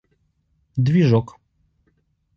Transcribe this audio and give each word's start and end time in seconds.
Движок 0.85 1.27